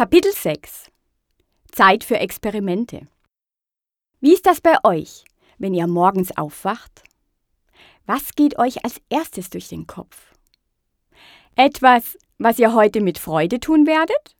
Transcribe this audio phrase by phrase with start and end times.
[0.00, 0.90] Kapitel 6
[1.72, 3.06] Zeit für Experimente.
[4.20, 5.24] Wie ist das bei euch,
[5.58, 7.02] wenn ihr morgens aufwacht?
[8.06, 10.32] Was geht euch als erstes durch den Kopf?
[11.54, 14.36] Etwas, was ihr heute mit Freude tun werdet?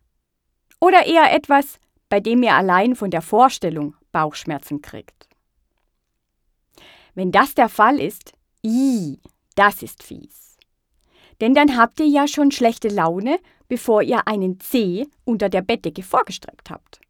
[0.81, 5.29] Oder eher etwas, bei dem ihr allein von der Vorstellung Bauchschmerzen kriegt?
[7.15, 8.33] Wenn das der Fall ist,
[8.65, 9.21] i,
[9.57, 10.57] das ist fies.
[11.43, 13.39] Denn dann habt ihr ja schon schlechte Laune,
[13.71, 17.01] bevor ihr einen C unter der Bettdecke vorgestreckt habt.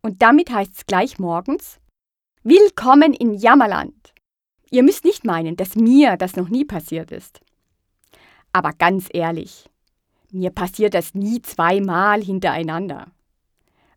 [0.00, 1.78] Und damit heißt es gleich morgens:
[2.42, 4.14] Willkommen in Jammerland!
[4.70, 7.40] Ihr müsst nicht meinen, dass mir das noch nie passiert ist.
[8.50, 9.68] Aber ganz ehrlich,
[10.30, 13.08] mir passiert das nie zweimal hintereinander.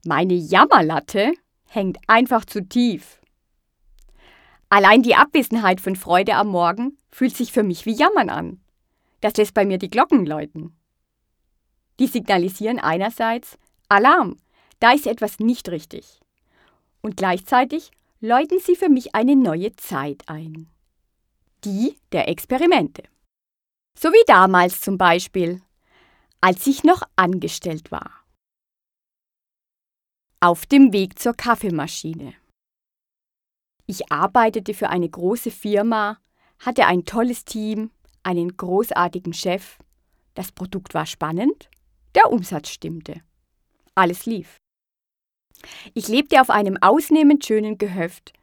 [0.06, 1.32] Meine Jammerlatte
[1.70, 3.22] hängt einfach zu tief.
[4.68, 8.60] Allein die Abwesenheit von Freude am Morgen fühlt sich für mich wie Jammern an.
[9.22, 10.76] Das lässt bei mir die Glocken läuten.
[12.02, 14.38] Die signalisieren einerseits Alarm,
[14.80, 16.20] da ist etwas nicht richtig.
[17.02, 20.68] Und gleichzeitig läuten sie für mich eine neue Zeit ein.
[21.64, 23.04] Die der Experimente.
[23.96, 25.62] So wie damals zum Beispiel,
[26.40, 28.10] als ich noch angestellt war.
[30.40, 32.34] Auf dem Weg zur Kaffeemaschine.
[33.86, 36.18] Ich arbeitete für eine große Firma,
[36.58, 37.92] hatte ein tolles Team,
[38.24, 39.78] einen großartigen Chef.
[40.34, 41.70] Das Produkt war spannend,
[42.16, 43.22] der Umsatz stimmte.
[43.96, 44.58] Alles lief.
[45.94, 48.34] Ich lebte auf einem ausnehmend schönen Gehöft,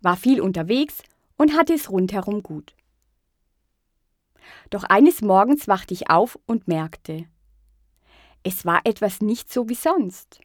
[0.00, 0.98] war viel unterwegs
[1.36, 2.74] und hatte es rundherum gut.
[4.70, 7.26] Doch eines Morgens wachte ich auf und merkte,
[8.42, 10.40] es war etwas nicht so wie sonst.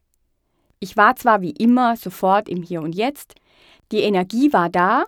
[0.80, 3.36] Ich war zwar wie immer sofort im Hier und Jetzt,
[3.92, 5.06] die Energie war da,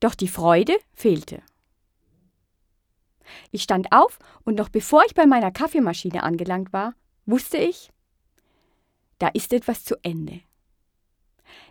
[0.00, 1.42] doch die Freude fehlte.
[3.52, 6.94] Ich stand auf und noch bevor ich bei meiner Kaffeemaschine angelangt war,
[7.26, 7.90] wusste ich,
[9.18, 10.40] da ist etwas zu Ende.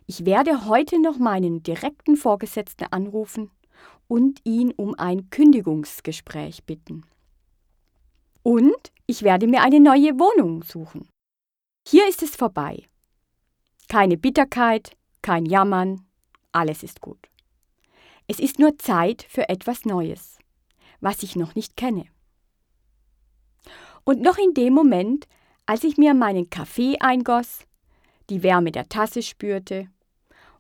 [0.06, 3.52] Ich werde heute noch meinen direkten Vorgesetzten anrufen
[4.08, 7.06] und ihn um ein Kündigungsgespräch bitten.
[8.44, 11.08] Und ich werde mir eine neue Wohnung suchen.
[11.88, 12.84] Hier ist es vorbei.
[13.88, 16.06] Keine Bitterkeit, kein Jammern,
[16.52, 17.30] alles ist gut.
[18.28, 20.40] Es ist nur Zeit für etwas Neues,
[21.02, 22.06] was ich noch nicht kenne.
[24.06, 25.28] Und noch in dem Moment,
[25.66, 27.66] als ich mir meinen Kaffee eingoss,
[28.30, 29.88] die Wärme der Tasse spürte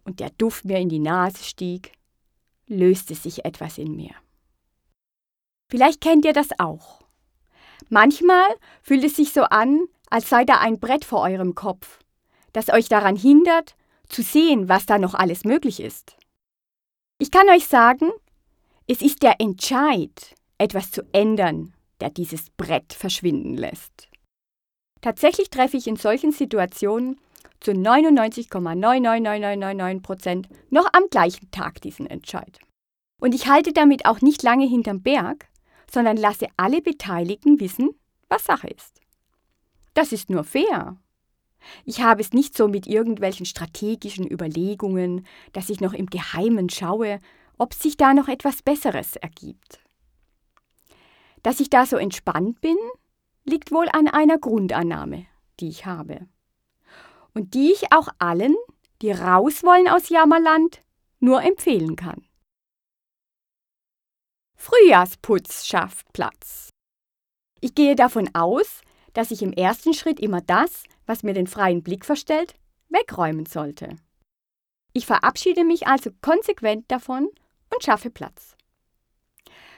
[0.05, 1.93] und der Duft mir in die Nase stieg,
[2.67, 4.11] löste sich etwas in mir.
[5.69, 7.01] Vielleicht kennt ihr das auch.
[7.89, 8.47] Manchmal
[8.81, 11.99] fühlt es sich so an, als sei da ein Brett vor eurem Kopf,
[12.53, 13.75] das euch daran hindert,
[14.07, 16.17] zu sehen, was da noch alles möglich ist.
[17.17, 18.11] Ich kann euch sagen,
[18.87, 24.09] es ist der Entscheid, etwas zu ändern, der dieses Brett verschwinden lässt.
[25.03, 27.19] Tatsächlich treffe ich in solchen Situationen
[27.59, 32.57] zu 99,99999 Prozent noch am gleichen Tag diesen Entscheid.
[33.19, 35.49] Und ich halte damit auch nicht lange hinterm Berg,
[35.91, 37.89] sondern lasse alle Beteiligten wissen,
[38.29, 39.01] was Sache ist.
[39.93, 40.95] Das ist nur fair.
[41.83, 47.19] Ich habe es nicht so mit irgendwelchen strategischen Überlegungen, dass ich noch im Geheimen schaue,
[47.57, 49.81] ob sich da noch etwas Besseres ergibt.
[51.41, 52.77] Dass ich da so entspannt bin,
[53.45, 55.25] liegt wohl an einer Grundannahme,
[55.59, 56.27] die ich habe
[57.33, 58.55] und die ich auch allen,
[59.01, 60.81] die raus wollen aus Jammerland,
[61.19, 62.25] nur empfehlen kann.
[64.55, 66.69] Frühjahrsputz schafft Platz.
[67.59, 68.81] Ich gehe davon aus,
[69.13, 72.55] dass ich im ersten Schritt immer das, was mir den freien Blick verstellt,
[72.89, 73.97] wegräumen sollte.
[74.93, 77.29] Ich verabschiede mich also konsequent davon
[77.73, 78.55] und schaffe Platz.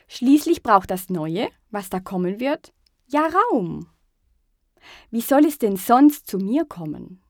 [0.08, 2.74] Schließlich braucht das Neue, was da kommen wird,
[3.08, 3.88] ja Raum.
[5.12, 7.22] Wie soll es denn sonst zu mir kommen?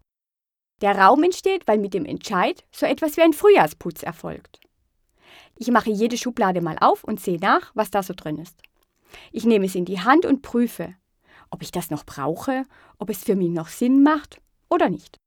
[0.81, 4.59] Der Raum entsteht, weil mit dem Entscheid so etwas wie ein Frühjahrsputz erfolgt.
[5.57, 8.61] Ich mache jede Schublade mal auf und sehe nach, was da so drin ist.
[9.31, 10.95] Ich nehme es in die Hand und prüfe,
[11.49, 12.65] ob ich das noch brauche,
[12.97, 15.17] ob es für mich noch Sinn macht oder nicht.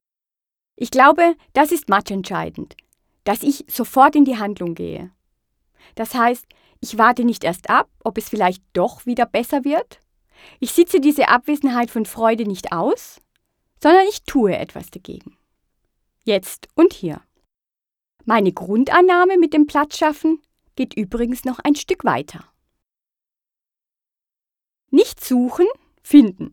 [0.76, 2.76] Ich glaube, das ist matchentscheidend,
[3.24, 5.10] dass ich sofort in die Handlung gehe.
[5.94, 6.46] Das heißt,
[6.80, 10.00] ich warte nicht erst ab, ob es vielleicht doch wieder besser wird.
[10.60, 13.20] Ich sitze diese Abwesenheit von Freude nicht aus,
[13.82, 15.36] sondern ich tue etwas dagegen.
[16.24, 17.22] Jetzt und hier.
[18.24, 20.42] Meine Grundannahme mit dem Platzschaffen
[20.76, 22.44] geht übrigens noch ein Stück weiter.
[24.90, 25.66] Nicht suchen,
[26.02, 26.52] finden.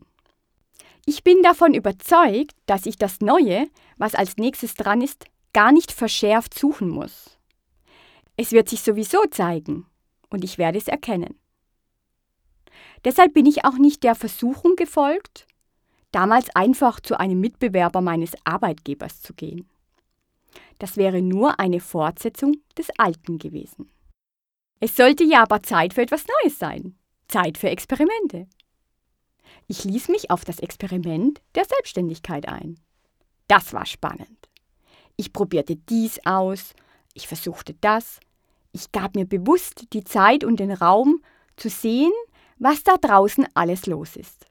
[1.04, 5.92] Ich bin davon überzeugt, dass ich das Neue, was als nächstes dran ist, gar nicht
[5.92, 7.38] verschärft suchen muss.
[8.36, 9.86] Es wird sich sowieso zeigen
[10.28, 11.38] und ich werde es erkennen.
[13.04, 15.46] Deshalb bin ich auch nicht der Versuchung gefolgt,
[16.12, 19.68] damals einfach zu einem Mitbewerber meines Arbeitgebers zu gehen.
[20.78, 23.90] Das wäre nur eine Fortsetzung des Alten gewesen.
[24.80, 26.96] Es sollte ja aber Zeit für etwas Neues sein.
[27.28, 28.46] Zeit für Experimente.
[29.68, 32.78] Ich ließ mich auf das Experiment der Selbstständigkeit ein.
[33.48, 34.48] Das war spannend.
[35.16, 36.74] Ich probierte dies aus,
[37.14, 38.20] ich versuchte das,
[38.72, 41.22] ich gab mir bewusst die Zeit und den Raum
[41.56, 42.12] zu sehen,
[42.58, 44.46] was da draußen alles los ist.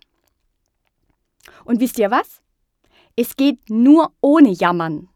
[1.63, 2.41] Und wisst ihr was?
[3.15, 5.09] Es geht nur ohne Jammern.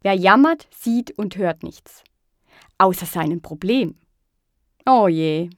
[0.00, 2.02] Wer jammert, sieht und hört nichts.
[2.78, 3.96] Außer seinem Problem.
[4.86, 5.50] Oh je.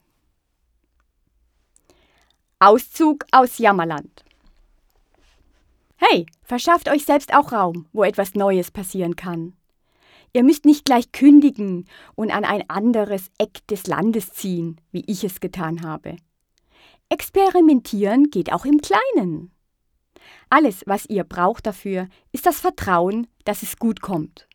[2.59, 4.25] Auszug aus Jammerland.
[5.97, 9.55] Hey, verschafft euch selbst auch Raum, wo etwas Neues passieren kann.
[10.33, 15.25] Ihr müsst nicht gleich kündigen und an ein anderes Eck des Landes ziehen, wie ich
[15.25, 16.17] es getan habe.
[17.11, 19.51] Experimentieren geht auch im Kleinen.
[20.51, 24.49] Alles, was ihr braucht dafür, ist das Vertrauen, dass es gut kommt.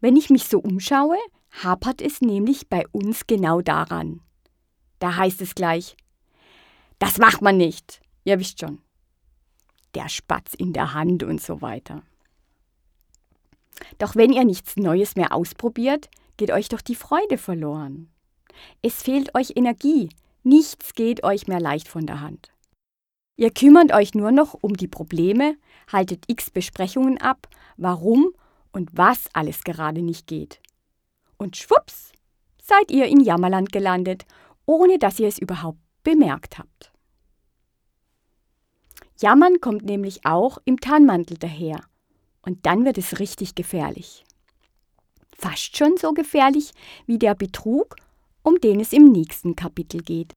[0.00, 1.16] Wenn ich mich so umschaue,
[1.62, 4.20] hapert es nämlich bei uns genau daran.
[4.98, 5.96] Da heißt es gleich,
[6.98, 8.00] das macht man nicht.
[8.24, 8.80] Ihr wisst schon.
[9.94, 12.02] Der Spatz in der Hand und so weiter.
[13.98, 18.10] Doch wenn ihr nichts Neues mehr ausprobiert, geht euch doch die Freude verloren.
[18.82, 20.08] Es fehlt euch Energie,
[20.46, 22.50] nichts geht euch mehr leicht von der Hand.
[23.36, 25.56] Ihr kümmert euch nur noch um die Probleme,
[25.92, 28.32] haltet x Besprechungen ab, warum
[28.72, 30.60] und was alles gerade nicht geht.
[31.36, 32.12] Und schwupps,
[32.62, 34.24] seid ihr in Jammerland gelandet,
[34.64, 36.92] ohne dass ihr es überhaupt bemerkt habt.
[39.18, 41.80] Jammern kommt nämlich auch im Tarnmantel daher.
[42.42, 44.24] Und dann wird es richtig gefährlich.
[45.36, 46.72] Fast schon so gefährlich
[47.06, 47.96] wie der Betrug,
[48.46, 50.32] um den es im nächsten Kapitel geht.